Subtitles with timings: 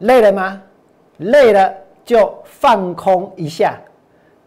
[0.00, 0.60] 累了吗？
[1.18, 1.72] 累了
[2.04, 3.78] 就放空一下。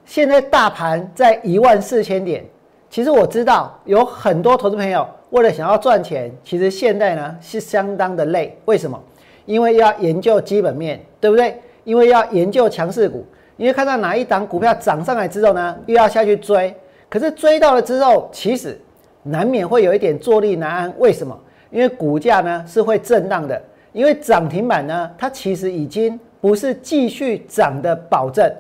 [0.06, 2.44] 现在大盘在一万四千点，
[2.90, 8.58] 其实我知道有很多投资朋友为了想要赚钱，其实现在呢是相当的累。
[8.66, 9.02] 为什么？
[9.46, 11.60] 因为要研究基本面，对不对？
[11.84, 13.26] 因为要研究强势股，
[13.58, 16.74] 因为看到哪一档股票涨上来之后呢，又要下去追。
[17.10, 18.80] 可是追到了之后，其实
[19.22, 20.94] 难免会有一点坐立难安。
[20.98, 21.38] 为什么？
[21.70, 23.62] 因为股价呢是会震荡的，
[23.94, 28.52] 因为涨停板呢它其实已经不是继续涨的保证。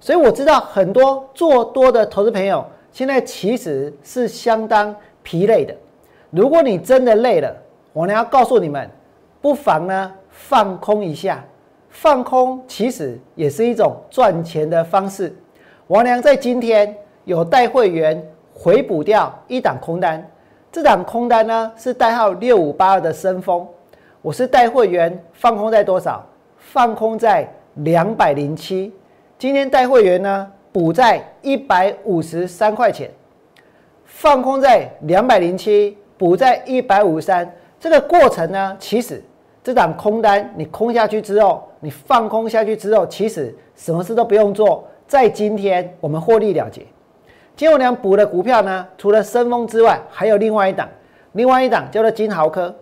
[0.00, 5.74] 所以我知道很多做多的投资朋友现在其实是相当疲累的。
[6.30, 7.54] 如果你真的累了，
[7.92, 8.88] 我呢要告诉你们，
[9.40, 11.44] 不妨呢放空一下。
[11.90, 15.34] 放空其实也是一种赚钱的方式。
[15.88, 18.24] 王良在今天有带会员
[18.54, 20.24] 回补掉一档空单，
[20.70, 23.66] 这档空单呢是代号六五八二的深丰，
[24.22, 26.22] 我是带会员放空在多少？
[26.58, 28.92] 放空在两百零七。
[29.38, 33.10] 今天带会员呢补在一百五十三块钱，
[34.04, 37.50] 放空在两百零七，补在一百五十三。
[37.78, 39.22] 这个过程呢，其实
[39.64, 41.66] 这档空单你空下去之后。
[41.82, 46.82] 你放空下去之后，其实什么事都不用做，在今天我们获利了结。
[47.56, 50.86] 金融良补的股票呢，除了深丰之外，还有另外一档，
[51.32, 52.74] 另外一档叫做金豪科。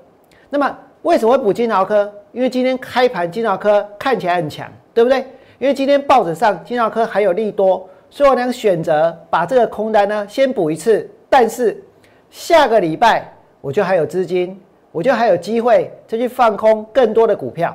[0.51, 0.77] 那么
[1.09, 2.13] 为什么会补金豪科？
[2.33, 5.25] 因为今天开盘金豪科看起来很强，对不对？
[5.59, 11.11] 因为今天报纸上金豪科还有利多，所以我俩选择把这个空单呢先补一次。
[11.31, 11.83] 但是
[12.29, 13.27] 下个礼拜
[13.63, 14.61] 我就还有资金，
[14.93, 17.75] 我就还有机会再去放空更多的股票。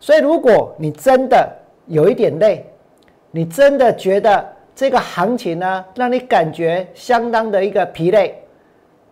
[0.00, 1.46] 所以，如果你真的
[1.86, 2.64] 有一点累，
[3.30, 4.42] 你真的觉得
[4.74, 8.42] 这个行情呢，让你感觉相当的一个疲累，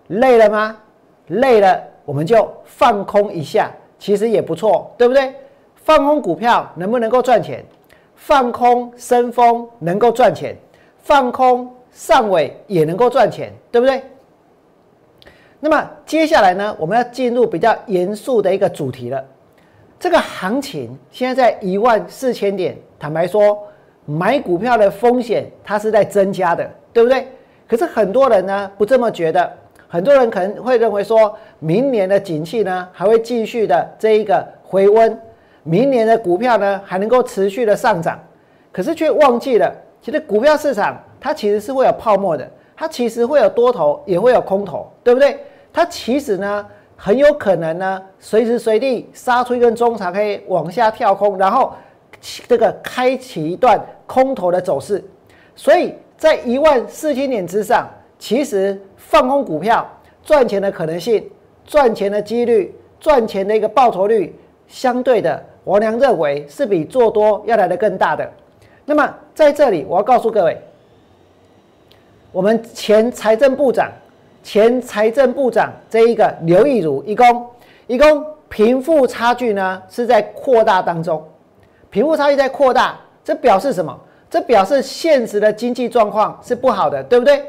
[0.07, 0.75] 累了吗？
[1.27, 5.33] 累了，我们就放空一下，其实也不错，对不对？
[5.77, 7.65] 放空股票能不能够赚钱？
[8.15, 10.57] 放空升风能够赚钱，
[10.99, 14.03] 放空上尾也能够赚钱，对不对？
[15.59, 19.25] 那么接下来呢，我们要进入比较严肃的一个主题了。
[19.99, 23.57] 这个行情现在在一万四千点，坦白说，
[24.05, 27.29] 买股票的风险它是在增加的，对不对？
[27.69, 29.53] 可是很多人呢不这么觉得，
[29.93, 35.21] 很多人可能会认为说，明年的景气呢还会继续的这一个回温，
[35.65, 38.19] 明年的股票呢还能够持续的上涨，
[38.73, 39.71] 可是却忘记了，
[40.01, 45.39] 其实股票市场它其实是会有泡沫的，它其实会有多头，也会有空头，对不对？
[45.71, 46.67] 它其实呢。
[46.95, 51.73] 很有可能呢，随时随地杀出一根中长黑往下跳空，然后
[52.47, 55.03] 这个开启一段空头的走势。
[55.57, 57.91] 所以在一万四千点之上，
[58.23, 59.85] 其实放空股票
[60.23, 61.29] 赚钱的可能性、
[61.67, 64.33] 赚钱的几率、赚钱的一个报酬率，
[64.69, 68.31] 相对的，王良认为是比做多要来的更大的。
[68.85, 70.57] 那么在这里，我要告诉各位，
[72.31, 73.91] 我们前财政部长。
[74.45, 77.47] 前财政部长这一个刘义儒，一公
[77.89, 81.21] 一公贫富差距呢是在扩大当中，
[81.91, 83.99] 贫富差距在扩大，这表示什么？
[84.31, 87.45] 这表示现实的经济状况是不好的，对不对？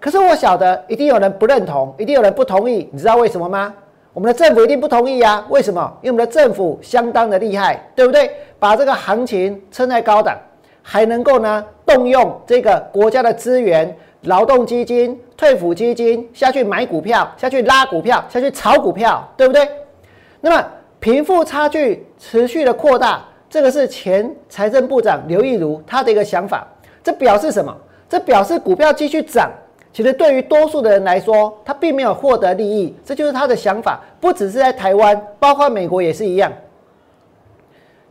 [0.00, 3.72] 可是我晓得一定有人不认同，一定有人不同意，你知道为什么吗？
[4.14, 5.44] 我们的政府一定不同意呀？
[5.50, 5.80] 为什么？
[6.00, 8.30] 因为我们的政府相当的厉害，对不对？
[8.58, 10.36] 把这个行情撑在高档，
[10.82, 13.94] 还能够呢动用这个国家的资源。
[14.24, 19.66] 劳动基金、退抚基金下去买股票，下去拉股票，下去炒股票，对不对？
[20.42, 20.62] 那么
[20.98, 26.68] 贫富差距持续的扩大，这个是前财政部长刘义儒他的一个想法。
[27.02, 27.74] 这表示什么？
[28.10, 29.50] 这表示股票继续涨，
[29.92, 32.94] 其实对于多数的人来说，他并没有获得利益。
[33.04, 36.52] 这就是他的想法，不只是在台湾，包括美国也是一样。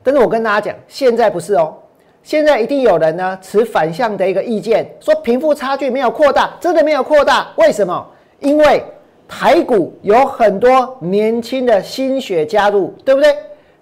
[0.03, 1.73] 但是我跟大家讲，现在不是哦。
[2.21, 7.47] 现在一定有人呢持反向的一个意见，说贫富差距没有扩大，真的没有扩大。
[7.55, 8.05] 为什么？
[8.39, 8.83] 因为
[9.27, 13.35] 台股有很多年轻的新血加入，对不对？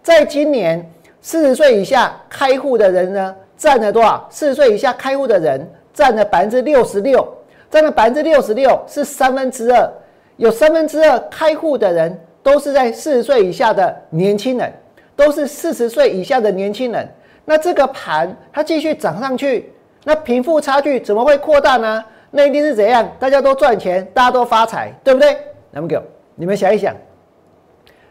[0.04, 0.88] 在今年
[1.20, 4.28] 四十岁以下开户的人呢，占了多少？
[4.30, 7.28] 四十岁以下开户的人占了百分之六十六，
[7.70, 9.90] 占了百分之六十六是三分之二，
[10.38, 14.72] 有三分之二开户的人都是在四十岁以下的年轻人，
[15.16, 17.08] 都是四十岁以下的年轻人。
[17.44, 19.72] 那这个盘它继续涨上去，
[20.04, 22.04] 那贫富差距怎么会扩大呢？
[22.30, 23.10] 那一定是怎样？
[23.20, 25.38] 大家都赚钱，大家都发财，对不对？
[25.72, 25.88] 那么，
[26.36, 26.96] 你们想一想，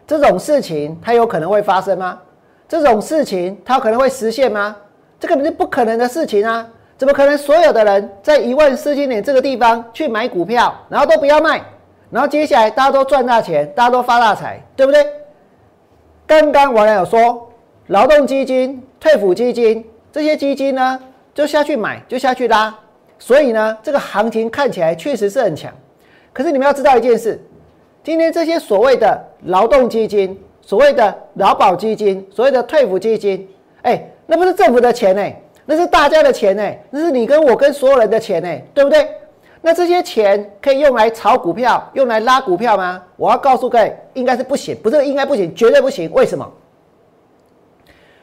[0.06, 2.18] 这种事情它有可能会发生吗？
[2.68, 4.76] 这种事情它有可能会实现吗？
[5.20, 6.68] 这根本是不可能的事情啊！
[6.98, 11.60] 怎么可能所有的人在一万四千点这个地方去买股票，然后都不要卖，
[12.10, 15.04] 然后接下来大家都赚大钱，大家都发大财，对不对？
[16.26, 17.42] 刚刚我有说。
[17.88, 21.00] 劳动基金、退抚基金这些基金呢，
[21.32, 22.76] 就下去买，就下去拉，
[23.16, 25.72] 所以呢，这个行情看起来确实是很强。
[26.32, 27.40] 可是你们要知道一件事，
[28.02, 33.48] 今天这些所谓的劳动基金、所谓的劳保基金、所谓的退抚基金，
[33.82, 39.06] 哎，那不是政府的钱哎，那是大家的钱哎，那是你跟我跟所有人的钱哎，对不对？
[39.60, 43.02] 那这些钱可以用来炒股票，用来拉股票吗？
[43.16, 46.08] 我要告诉各位，应该是不行，不是应该不行，绝对不行。
[46.12, 46.48] 为什么？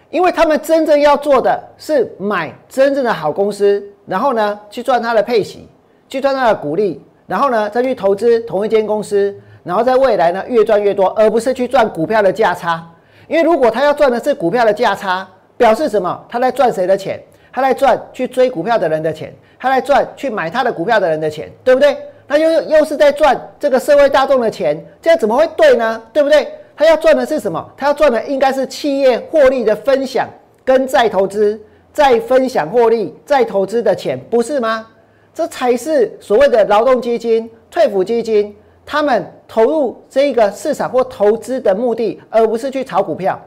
[0.09, 5.67] 因为他们真正要做的是买真正的好公司，然后呢去赚它的配息，
[6.07, 12.87] 去赚它的股利，然后呢再去投资同一间公司，然后在未来呢越赚越多，而不是去赚股票的价差。
[13.27, 16.25] 因为如果他要赚的是股票的价差，表示什么？
[16.29, 17.21] 他在赚谁的钱？
[17.53, 19.33] 他在赚去追股票的人的钱。
[19.57, 21.95] 他来赚去买他的股票的人的钱，对不对？
[22.27, 26.03] 他又又是在赚这个社会大众的钱，这样怎么会对呢？
[26.11, 26.45] 对不对？
[26.75, 27.71] 他要赚的是什么？
[27.77, 30.27] 他要赚的应该是企业获利的分享
[30.65, 31.57] 跟再投资、
[31.93, 34.85] 再分享获利、再投资的钱，不是吗？
[35.33, 38.53] 这才是所谓的劳动基金、退抚基金，
[38.85, 43.39] 他们投入这个市场或投资的目的，而不是去炒股票。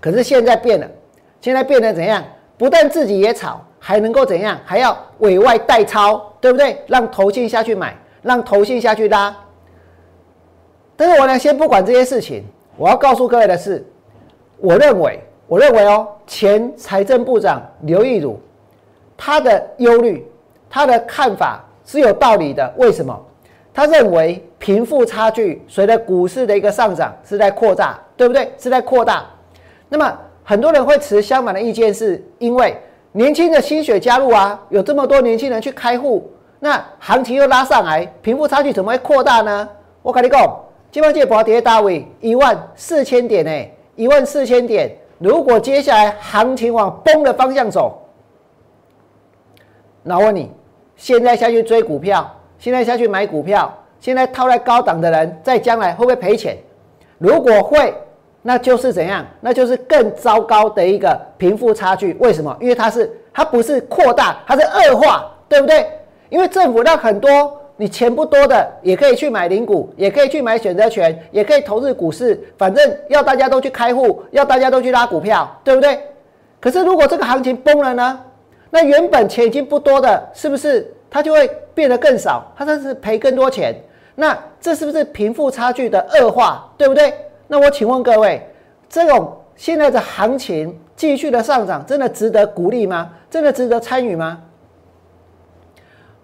[0.00, 0.88] 可是现在变了，
[1.42, 2.24] 现在变得怎样？
[2.58, 3.64] 不但自己也炒。
[3.80, 4.58] 还能够怎样？
[4.64, 6.82] 还要委外代抄，对不对？
[6.88, 9.34] 让投信下去买，让投信下去拉。
[10.96, 12.44] 但是我呢，先不管这些事情。
[12.76, 13.86] 我要告诉各位的是，
[14.58, 18.38] 我认为，我认为哦，前财政部长刘义儒
[19.16, 20.28] 他的忧虑，
[20.68, 22.74] 他的看法是有道理的。
[22.78, 23.16] 为什么？
[23.72, 28.52] 他认为贫富差距随着股市的一个上涨是在扩大，对不对？
[28.58, 29.24] 是在扩大。
[29.88, 30.18] 那么
[30.48, 32.74] 很多人会持相反的意见，是因为。
[33.12, 39.68] 年轻的心血加入啊，有这么多年轻人去开户，那行情又拉上来，贫富差距怎么会扩大呢？
[40.02, 40.58] 我跟你讲，
[40.90, 44.90] 今晚这波跌大位一万四千点呢，一万四千点。
[45.18, 48.00] 如果接下来行情往崩的方向走，
[50.02, 50.50] 那我问你，
[50.96, 52.26] 现在下去追股票，
[52.58, 56.56] 现在下去买股票，现在套在高档的人，在将来会不会赔钱？
[57.18, 57.92] 如果会。
[58.48, 59.26] 那就是怎样？
[59.42, 62.14] 那就是更糟糕的一个贫富差距。
[62.14, 62.56] 为什么？
[62.58, 65.86] 因为它是它不是扩大，它是恶化，对不对？
[66.30, 67.28] 因为政府让很多
[67.76, 76.00] 你钱不多的也可以去买零股，也可以去买选择权，也可以投资股市，反正要大家都去开户，要大家都去拉股票，对不对？
[76.58, 78.18] 可是如果这个行情崩了呢？
[78.70, 82.50] 那原本钱已经不多的，是不是它就会变得更少？
[82.56, 83.74] 它甚至赔更多钱？
[84.14, 86.66] 那这是不是贫富差距的恶化？
[86.78, 87.12] 对不对？
[87.50, 88.46] 那我请问各位，
[88.90, 93.10] 这种现在的行情继续的上涨，真的值得鼓励吗？
[93.30, 94.42] 真的值得参与吗？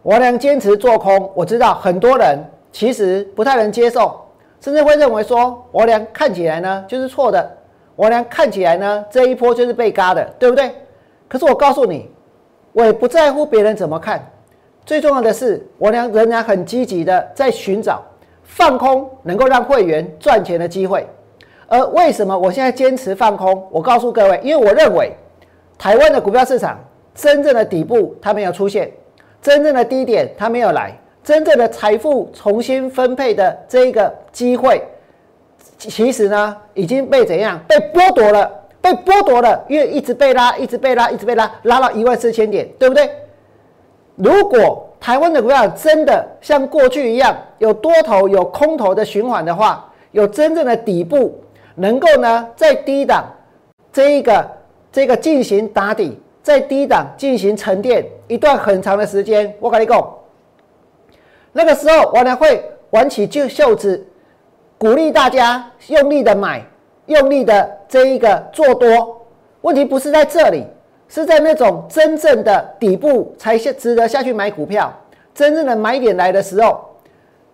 [0.02, 2.38] 我俩坚持做空，我知道很多人
[2.70, 4.20] 其实不太能接受，
[4.60, 7.50] 甚至会认为说，我俩看起来呢就是错的，
[7.96, 10.70] 我俩看起来呢这一波就是被嘎的，对不对？
[11.26, 12.10] 可是我告诉你，
[12.74, 14.30] 我也不在乎别人怎么看，
[14.84, 18.02] 最重要的是，我俩仍然很积极的在寻找。
[18.54, 21.04] 放空能够让会员赚钱的机会，
[21.66, 23.66] 而为什么我现在坚持放空？
[23.68, 25.12] 我告诉各位，因为我认为
[25.76, 26.78] 台湾的股票市场
[27.16, 28.88] 真正的底部它没有出现，
[29.42, 34.80] 真正的低点它没有来，真正的财富重新分配的这一个机会，
[35.76, 38.48] 其实呢已经被怎样被剥夺了？
[38.80, 43.10] 被剥夺了，因为一直被拉，一直被拉，一直被拉，拉到一万四千点，对不对？
[44.14, 51.38] 如果台湾的股票真的像过去一样有多头有空头的循环的话，有真正的底部
[51.74, 53.22] 能够呢在低档
[53.92, 54.50] 这一个
[54.90, 60.14] 这个进行打底，在低档进行沉淀一段很长的时间，我跟你讲，
[61.52, 64.02] 那个时候我呢会挽起旧袖子，
[64.78, 66.64] 鼓励大家用力的买，
[67.08, 69.20] 用力的这一个做多。
[69.60, 70.64] 问题不是在这里。
[71.14, 74.92] 是在那种真正的底部才下值得下去买股票，
[75.32, 76.84] 真正的买点来的时候，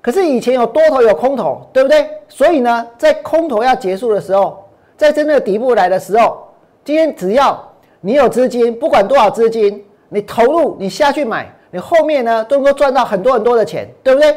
[0.01, 2.09] 可是以前有多头有空头，对不对？
[2.27, 4.65] 所以呢，在空头要结束的时候，
[4.97, 6.43] 在真正的底部来的时候，
[6.87, 7.63] 今天只要
[8.01, 14.35] 你有资金，不管多少资金，你投入你下去买，你后面呢都能够赚到很多很多的钱，对不对？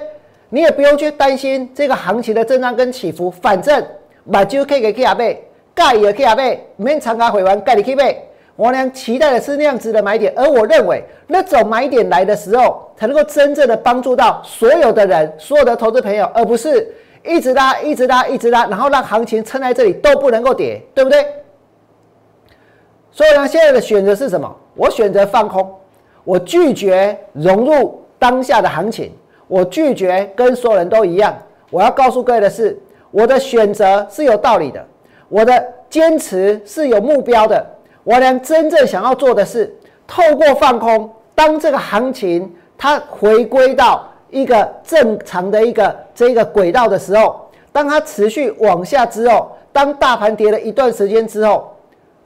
[0.50, 3.82] 你也不用去担心这个行情的震荡跟起伏，反正
[4.26, 8.28] 买就可以给 K 阿贝，盖也 K 阿贝，免参加会员盖你 K 贝。
[8.56, 16.94] 我俩期待的是那样子的买点，而我认为那种买点来的时候，才能够真正的帮助到所有的人，所有的投资朋友，而不是
[17.24, 21.26] 一直拉、一直拉、一直拉，然后让行情撑在这里都不能够跌，对不对？
[23.12, 24.56] 所以呢，现在的选择是什么？
[24.76, 25.76] 我选择放空，
[26.24, 29.12] 我拒绝融入当下的行情，
[29.48, 31.36] 我拒绝跟所有人都一样。
[31.72, 32.80] 我要告诉各位的是，
[33.10, 34.86] 我的选择是有道理的。
[35.28, 37.66] 我的坚持是有目标的。
[38.04, 39.74] 我俩真正想要做的是，
[40.06, 51.74] 透过放空，当这个行情它回归到一个正常的一个这个轨道的时候，当它持续往下之后，当大盘跌了一段时间之后，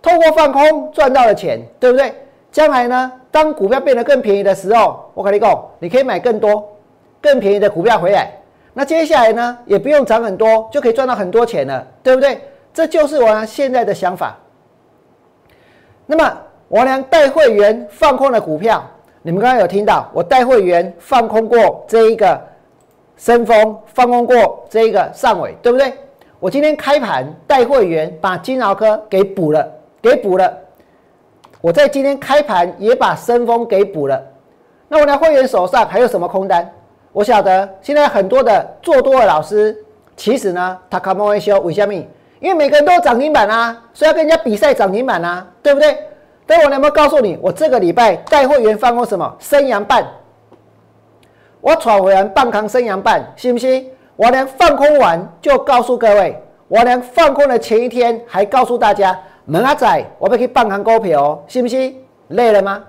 [0.02, 2.14] 透过放空赚到了钱，对不对？
[2.52, 6.68] 将来呢，当股票变得更便宜的时候，我跟你讲，你可以买更多、
[7.22, 8.32] 更便宜的股票回来。
[8.74, 12.40] 那接下来呢，也不用涨很多，就可以赚到很多钱了，对不对？
[12.74, 14.36] 这就是我现在的想法。
[16.10, 16.38] 那么，
[16.70, 18.82] 我俩带会员放空的股票，
[19.22, 22.42] 你们刚刚有听到，我带会员放空过这一个
[23.18, 25.94] 深丰，放空过这一个上尾，对不对？
[26.40, 29.70] 我今天开盘带会员把金豪科给补了，
[30.02, 30.58] 给补了。
[31.60, 34.24] 我在今天开盘也把深丰给补了。
[34.88, 36.72] 那我的会员手上还有什么空单？
[37.12, 39.76] 我晓得现在很多的做多的老师，
[40.16, 42.08] 其实呢，他卡莫维修为虾米？
[42.40, 45.98] 因为每个人都有涨停板啊，所以要跟人家比赛涨停板啊，对不对？
[46.46, 49.36] 但我能不能告诉你，我这个礼拜带会员放空什么？
[49.40, 50.06] 生阳半，
[51.60, 53.90] 我传会员半扛生阳半，信不信？
[54.16, 62.02] 我连放空完就告诉各位，我连放空的前一天还告诉大家，门阿仔，我们可以半扛股票哦，信不信？
[62.30, 62.84] 累了吗？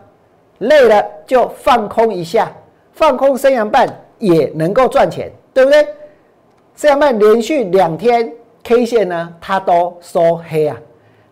[0.58, 2.52] 累了就放空一下，
[2.92, 3.88] 放空生阳半
[4.18, 5.84] 也能够赚钱，对不对？
[6.76, 8.32] 生阳半连续两天。
[8.68, 10.76] K 线呢，它都收黑啊，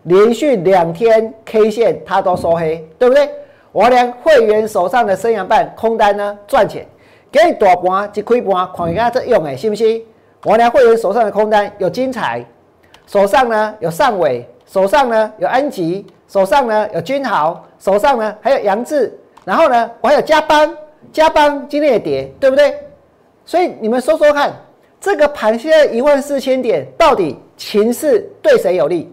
[0.01, 3.29] 连续两天 K 线它都收黑，对不对？
[3.71, 6.83] 我连会员手上的生阳半空单呢赚钱，
[7.31, 10.03] 给你大盘一开盘，看一下这用诶，信不信？
[10.45, 12.43] 我连会员手上的空单有精彩，
[13.05, 19.15] 手上呢有上尾，手上呢有安吉，手上呢有君豪，手上呢还有杨志，
[19.45, 20.75] 然后呢我还有加班，
[21.13, 22.73] 加班今天也跌，对不对？
[23.45, 24.51] 所以你们说说看。
[24.99, 29.09] 这个盘现在一万四千点，到底情势对谁有利？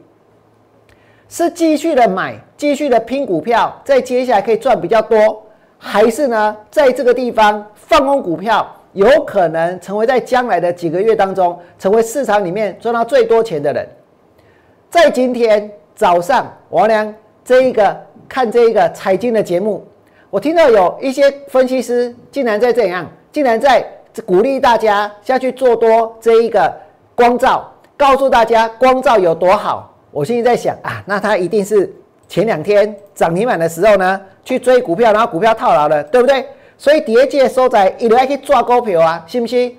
[1.28, 5.44] 是继续的买，继续的拼股票，在接下来可以赚比较多，
[5.78, 13.86] 还是呢，在这个地方放空股票，有可能成为在将来的几个月当中，成为市场里面赚到最多钱的人？
[14.90, 17.14] 在今天早上，王良
[17.44, 17.94] 这一个
[18.28, 19.86] 看这一个财经的节目，
[20.30, 23.86] 我听到有一些分析师竟然在这样，竟然在。
[24.22, 26.72] 鼓励大家下去做多这一个
[27.14, 29.92] 光照，告诉大家光照有多好。
[30.10, 31.92] 我现在在想啊，那他一定是
[32.28, 36.46] 前两天涨停板的时候呢，去追股票，然后股票套牢了，对不对？
[36.78, 39.76] 所以跌界收在一路还可以抓股票啊，信不信？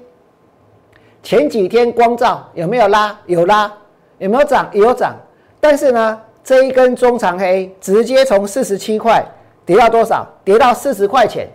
[1.24, 3.18] 前几天光照有没有拉？
[3.26, 3.72] 有拉，
[4.18, 4.70] 有没有涨？
[4.74, 5.16] 有涨。
[5.60, 9.26] 但是呢，这一根中长黑直接从四十七块
[9.66, 10.28] 跌到多少？
[10.44, 11.48] 跌到四十块钱。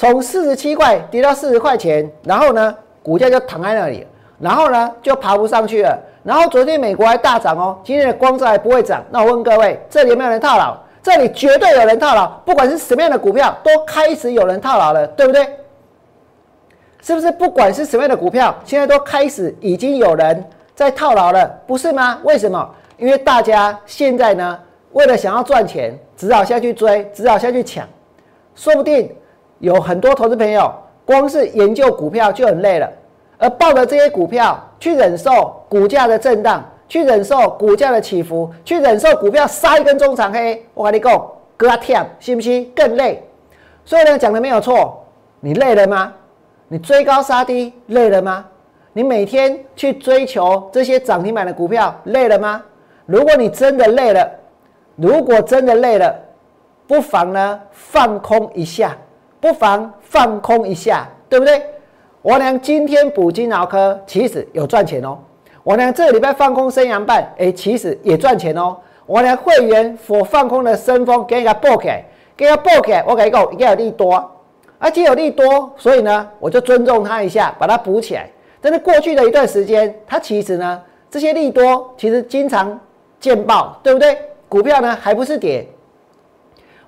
[0.00, 4.06] 从四十七块跌到四十块钱，然后呢，股价就躺在那里，
[4.38, 5.98] 然后呢就爬不上去了。
[6.22, 9.04] 然后昨天美国还大涨哦，今天的光照还不会涨。
[9.10, 10.74] 那我问各位，这里有没有人套牢？
[11.02, 15.46] 这里绝对有人套牢，不管是什么样的股票，都开始有人套牢了，对不对？
[17.02, 17.30] 是不是？
[17.32, 20.42] 不管是什么样的股票，现在都开始已经有人
[20.74, 22.18] 在套牢了，不是吗？
[22.22, 22.66] 为什么？
[22.96, 24.58] 因为大家现在呢，
[24.92, 27.86] 为了想要赚钱，只好下去追，只好下去抢，
[28.54, 29.14] 说不定。
[29.60, 30.70] 有很多投资朋友，
[31.04, 32.90] 光是研究股票就很累了，
[33.38, 42.70] 而抱着这些股票去忍受股价的震荡，去忍受股价的起伏，去忍受股票杀一根中长黑，我跟你讲，更甜，信不信？
[42.74, 43.22] 更累。
[43.84, 45.04] 所以呢，讲的没有错，
[45.40, 46.12] 你累了吗？
[46.68, 48.44] 你追高杀低累了吗？
[48.92, 52.62] 你每天去追求这些涨停板的股票累了吗？
[53.06, 54.30] 如果你真的累了，
[54.96, 56.14] 如果真的累了，
[56.86, 58.96] 不妨呢放空一下。
[59.40, 61.62] 不妨放空一下，对不对？
[62.22, 65.16] 我娘今天补金脑科，其实有赚钱哦。
[65.62, 68.76] 我娘这个礼拜放空升阳半，哎，其实也赚钱哦。
[69.06, 72.04] 我娘会员所放空的升风，给他报起来，
[72.36, 74.30] 给他报起来，我跟你讲，应该有利多，
[74.78, 78.28] 而且有利多，所以呢，我就尊重他一下，把它补起来。
[78.60, 82.78] 但是过去的一段时间，它其实呢，这些利多其实经常
[83.18, 84.18] 见报，对不对？
[84.48, 85.66] 股票呢，还不是跌。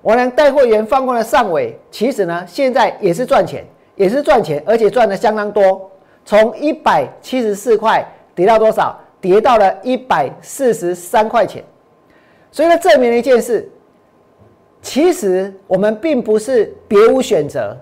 [0.03, 5.89] 我能带会员放空的上尾，其实呢，现在也是赚钱，也是赚钱，而且赚的相当多。
[6.25, 8.05] 从一百七十四块
[8.35, 8.99] 跌到多少？
[9.21, 11.63] 跌到了一百四十三块钱。
[12.51, 13.71] 所以呢，证明了一件事：
[14.81, 17.77] 其实我们并不是别无选择，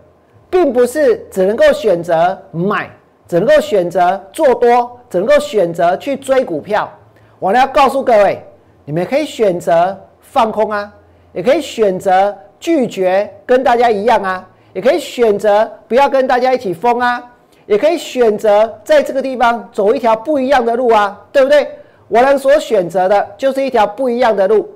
[0.48, 2.92] 并不是只能够选择买，
[3.28, 6.88] 只能够选择做多，只能够选择去追股票。
[7.40, 8.46] 我呢要告诉各位，
[8.86, 10.94] 你们可以选择放空啊。
[11.34, 17.24] 也可以选择拒绝跟大家一样啊，也可以选择不要跟大家一起疯啊，
[17.66, 21.68] 也可以选择在这个地方走一条不一样的路啊，对不对？
[22.08, 24.70] 我能所选择的就是一条不一样的路。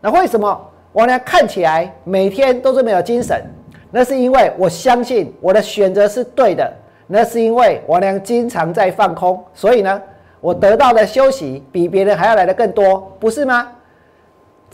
[0.00, 3.42] 那为什么我呢看起来每天都这么有精神？
[3.90, 6.72] 那是因为我相信我的选择是对的。
[7.08, 10.02] 那是因为我呢经常在放空，所以呢，
[10.40, 13.68] 我得到的休息比别人还要来的更多，不是吗？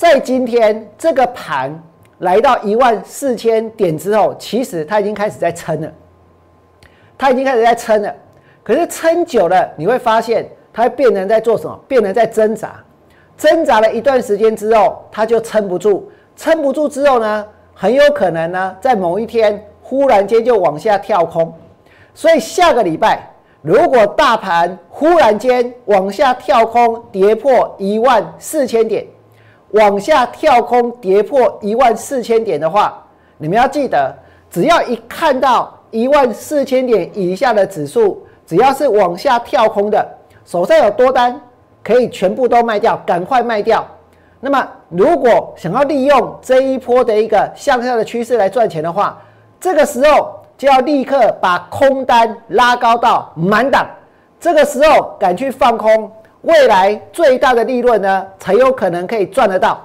[0.02, 1.80] 在今天这个盘
[2.18, 5.92] 来到一万四千点之后，其实它已经开始在撑了，
[7.16, 8.12] 它已经开始在撑了。
[8.64, 11.80] 可是撑久了，你会发现它变成在做什么？
[11.87, 12.82] 变成在挣扎，
[13.37, 21.54] 挣扎了一段时间之后，它就撑不住，撑不住之后呢，很有可能呢，在某一天忽然间就往下跳空。
[22.12, 23.30] 所以下个礼拜，
[23.61, 29.06] 如果大盘忽然间往下跳空，跌破一万四千点，
[29.73, 33.02] 往下跳空跌破一万四千点的话，
[33.37, 34.14] 你们要记得，
[34.50, 40.07] 只要一看到一万四千点以下的指数，只要是往下跳空的，
[40.45, 41.38] 手上有多单，
[41.85, 43.87] 可以全部都卖掉，赶快卖掉。
[44.41, 49.21] 那么，如果想要利用这一波的一个向下的趋势来赚钱的话，
[49.61, 50.38] 这个时候。
[50.59, 53.85] 就要立刻把空单拉高到满档，
[54.38, 56.09] 这个时候敢去放空，
[56.42, 59.80] 未来最大的利润呢，才有可能可以赚得到。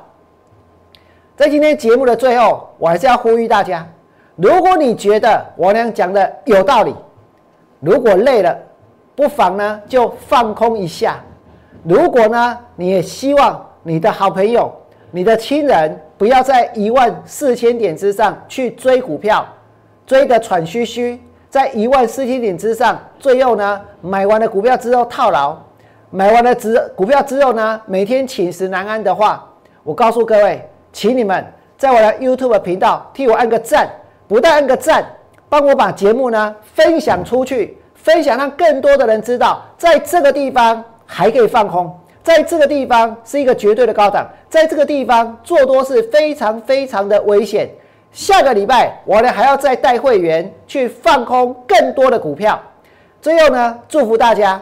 [1.35, 3.87] 在今天节目的最后，我还是要呼吁大家：
[4.35, 6.95] 如果你觉得我俩讲的有道理，
[7.79, 8.57] 如果累了，
[9.15, 11.13] 不妨呢就放空一下；
[11.83, 14.73] 如果呢你也希望你的好朋友、
[15.11, 19.45] 你的亲人不要在一万四千点之上去追股票。
[20.07, 25.53] 追得喘吁吁，在一万四千点之上，最后呢，买完了股票之后套牢，
[26.09, 29.45] 买完了之股票之后呢，每天寝食难安的话，
[29.83, 31.45] 我告诉各位，请你们
[31.77, 33.89] 在我的 YouTube 频道替我按个赞，
[34.25, 35.05] 不但按个赞，
[35.49, 47.69] 帮我把节目呢分享出去，分享让更多的人知道，在这个地方还可以放空，在这个地方是一个绝对的高档，在这个地方做多是非常非常的危险。
[48.13, 52.57] 下个礼拜，我呢还要再带会员去放空更多的股票。
[53.21, 54.61] 最后呢，祝福大家